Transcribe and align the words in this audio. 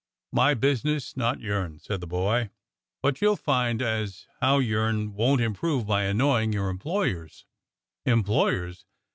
"My 0.31 0.55
business, 0.55 1.15
not 1.15 1.41
yourn," 1.41 1.77
said 1.77 2.01
the 2.01 2.07
boy. 2.07 2.49
"But 3.03 3.21
you'll 3.21 3.35
find 3.35 3.83
as 3.83 4.25
how 4.39 4.57
yourn 4.57 5.13
won't 5.13 5.41
improve 5.41 5.85
by 5.85 6.05
annoyin' 6.05 6.51
your 6.53 6.69
employers." 6.71 7.45
"Employers.' 8.07 8.83